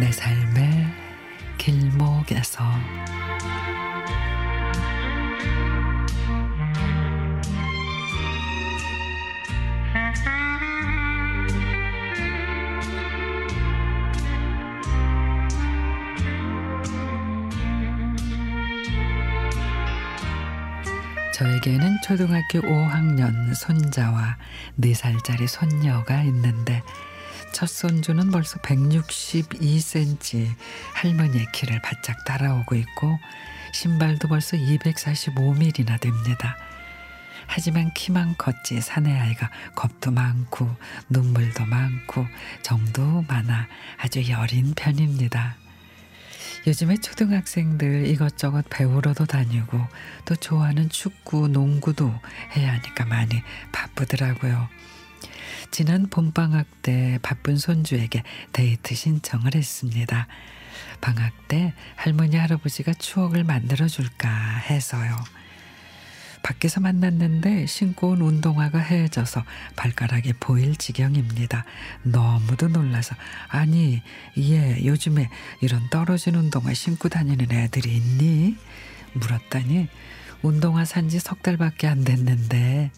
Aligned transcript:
내 0.00 0.10
삶의 0.10 0.86
길목에서. 1.58 2.64
저에게는 21.34 22.00
초등학교 22.02 22.60
5학년 22.60 23.54
손자와 23.54 24.38
4살짜리 24.80 25.46
손녀가 25.46 26.22
있는데 26.22 26.82
첫 27.60 27.68
손주는 27.68 28.30
벌써 28.30 28.58
162cm 28.60 30.48
할머니의 30.94 31.44
키를 31.52 31.82
바짝 31.82 32.24
따라오고 32.24 32.74
있고 32.74 33.18
신발도 33.74 34.28
벌써 34.28 34.56
245mm나 34.56 36.00
됩니다. 36.00 36.56
하지만 37.46 37.92
키만 37.92 38.38
컸지 38.38 38.80
사내 38.80 39.14
아이가 39.14 39.50
겁도 39.74 40.10
많고 40.10 40.74
눈물도 41.10 41.66
많고 41.66 42.26
정도 42.62 43.26
많아 43.28 43.68
아주 43.98 44.26
여린 44.30 44.72
편입니다. 44.74 45.56
요즘에 46.66 46.96
초등학생들 46.96 48.06
이것저것 48.06 48.64
배우러도 48.70 49.26
다니고 49.26 49.86
또 50.24 50.34
좋아하는 50.34 50.88
축구, 50.88 51.46
농구도 51.46 52.10
해야 52.56 52.72
하니까 52.72 53.04
많이 53.04 53.42
바쁘더라고요. 53.70 54.66
지난 55.70 56.08
봄방학 56.08 56.66
때 56.82 57.18
바쁜 57.22 57.56
손주에게 57.56 58.22
데이트 58.52 58.94
신청을 58.94 59.54
했습니다. 59.54 60.26
방학 61.00 61.32
때 61.48 61.74
할머니 61.96 62.36
할아버지가 62.36 62.94
추억을 62.94 63.44
만들어 63.44 63.86
줄까 63.88 64.28
해서요. 64.68 65.16
밖에서 66.42 66.80
만났는데 66.80 67.66
신고 67.66 68.10
온 68.10 68.22
운동화가 68.22 68.78
헤어져서 68.78 69.44
발가락이 69.76 70.34
보일 70.40 70.76
지경입니다. 70.76 71.64
너무도 72.02 72.68
놀라서 72.68 73.14
아니 73.48 74.02
얘 74.38 74.84
요즘에 74.84 75.28
이런 75.60 75.88
떨어진 75.90 76.34
운동화 76.34 76.72
신고 76.74 77.08
다니는 77.08 77.52
애들이 77.52 77.96
있니? 77.96 78.56
물었더니 79.12 79.88
운동화 80.42 80.84
산 80.84 81.08
지 81.08 81.18
석 81.20 81.42
달밖에 81.42 81.86
안 81.86 82.02
됐는데 82.04 82.90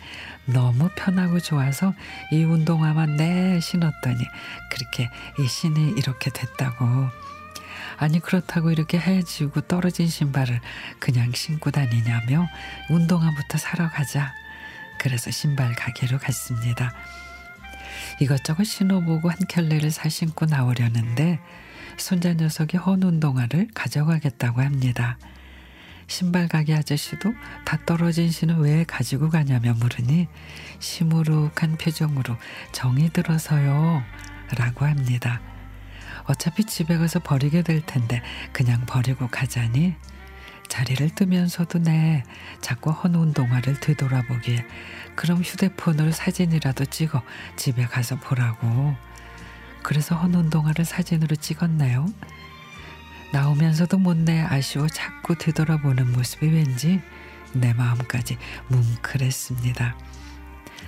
너무 0.46 0.88
편하고 0.94 1.40
좋아서 1.40 1.94
이 2.30 2.44
운동화만 2.44 3.16
내 3.16 3.58
신었더니 3.60 4.18
그렇게 4.70 5.10
이 5.38 5.46
신이 5.46 5.94
이렇게 5.96 6.30
됐다고 6.30 6.84
아니 7.98 8.20
그렇다고 8.20 8.70
이렇게 8.70 8.98
해지고 8.98 9.62
떨어진 9.62 10.06
신발을 10.08 10.60
그냥 10.98 11.32
신고 11.32 11.70
다니냐며 11.70 12.48
운동화부터 12.90 13.58
사러 13.58 13.88
가자. 13.90 14.34
그래서 14.98 15.30
신발 15.30 15.74
가게로 15.74 16.18
갔습니다. 16.18 16.92
이것저것 18.20 18.64
신어보고 18.64 19.30
한 19.30 19.38
켤레를 19.48 19.90
사 19.90 20.08
신고 20.08 20.46
나오려는데 20.46 21.40
손자 21.96 22.34
녀석이 22.34 22.76
헌 22.76 23.02
운동화를 23.02 23.68
가져가겠다고 23.74 24.62
합니다. 24.62 25.18
신발 26.12 26.46
가게 26.46 26.74
아저씨도 26.74 27.32
다 27.64 27.78
떨어진 27.86 28.30
신을 28.30 28.56
왜 28.56 28.84
가지고 28.84 29.30
가냐며 29.30 29.72
물으니 29.72 30.28
시무룩한 30.78 31.78
표정으로 31.80 32.36
정이 32.72 33.14
들어서요 33.14 34.02
라고 34.58 34.84
합니다. 34.84 35.40
어차피 36.24 36.64
집에 36.64 36.98
가서 36.98 37.18
버리게 37.18 37.62
될 37.62 37.80
텐데 37.80 38.20
그냥 38.52 38.84
버리고 38.84 39.26
가자니 39.28 39.94
자리를 40.68 41.14
뜨면서도 41.14 41.78
내 41.78 42.24
자꾸 42.60 42.90
헌 42.90 43.14
운동화를 43.14 43.80
되돌아보기에 43.80 44.66
그럼 45.16 45.40
휴대폰으로 45.40 46.12
사진이라도 46.12 46.84
찍어 46.84 47.22
집에 47.56 47.86
가서 47.86 48.16
보라고 48.16 48.94
그래서 49.82 50.14
헌 50.14 50.34
운동화를 50.34 50.84
사진으로 50.84 51.36
찍었나요? 51.36 52.06
나오면서도 53.32 53.98
못내 53.98 54.40
아쉬워 54.40 54.86
자꾸 54.88 55.34
되돌아보는 55.36 56.12
모습이 56.12 56.48
왠지 56.48 57.00
내 57.54 57.72
마음까지 57.72 58.36
뭉클했습니다. 58.68 59.96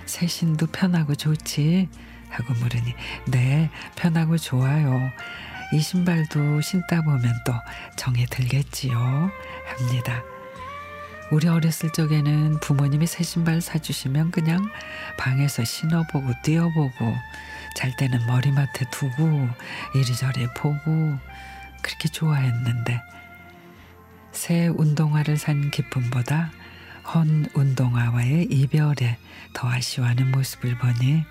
새 0.05 0.27
신도 0.27 0.66
편하고 0.66 1.15
좋지 1.15 1.88
하고 2.28 2.53
물으니 2.54 2.94
네 3.28 3.71
편하고 3.97 4.37
좋아요. 4.37 5.10
이 5.72 5.81
신발도 5.81 6.60
신다 6.60 7.03
보면 7.03 7.34
또 7.47 7.53
정이 7.97 8.27
들겠지요 8.27 8.94
합니다. 8.94 10.22
우리 11.33 11.49
어렸을 11.49 11.91
적에는 11.91 12.60
부모님이 12.60 13.06
새 13.06 13.25
신발 13.25 13.62
사주시면 13.62 14.31
그냥 14.31 14.69
방에서 15.16 15.65
신어보고 15.65 16.33
뛰어보고 16.43 17.16
잘 17.77 17.97
때는 17.97 18.27
머리맡에 18.27 18.84
두고 18.91 19.49
이리저리 19.94 20.47
보고 20.54 21.19
그렇게 21.84 22.09
좋아했는데 22.09 23.03
새 24.33 24.69
운동화를 24.69 25.37
산 25.37 25.71
기쁨보다 25.71 26.50
헌 27.15 27.47
운동화와의 27.55 28.45
이별에 28.50 29.19
더 29.53 29.69
아쉬워하는 29.69 30.31
모습을 30.31 30.78
보니 30.78 31.25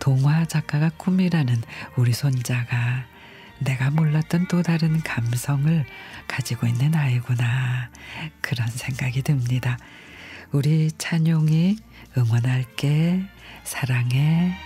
동화 0.00 0.44
작가가 0.44 0.90
꿈이라는 0.90 1.62
우리 1.96 2.12
손자가 2.12 3.04
내가 3.60 3.90
몰랐던 3.90 4.48
또 4.48 4.62
다른 4.62 5.00
감성을 5.02 5.86
가지고 6.26 6.66
있는 6.66 6.94
아이구나 6.94 7.90
그런 8.40 8.66
생각이 8.66 9.22
듭니다. 9.22 9.78
우리 10.50 10.90
찬용이 10.98 11.76
응원할게 12.18 13.22
사랑해. 13.62 14.56